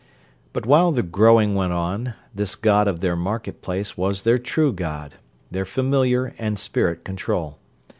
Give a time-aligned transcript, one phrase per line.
[0.51, 4.73] But while the Growing went on, this god of their market place was their true
[4.73, 5.13] god,
[5.51, 7.59] their familiar and spirit control.